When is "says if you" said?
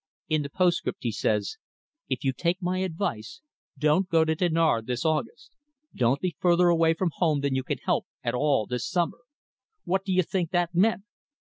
1.11-2.33